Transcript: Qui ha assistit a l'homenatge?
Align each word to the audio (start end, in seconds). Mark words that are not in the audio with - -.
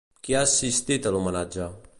Qui 0.27 0.33
ha 0.37 0.39
assistit 0.45 1.05
a 1.11 1.15
l'homenatge? 1.17 1.73